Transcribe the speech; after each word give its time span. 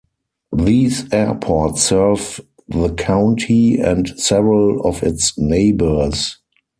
These 0.55 1.13
airports 1.13 1.83
serve 1.83 2.41
the 2.67 2.89
county 2.95 3.77
and 3.79 4.07
several 4.19 4.81
of 4.83 5.03
its 5.03 5.37
neighbours. 5.37 6.39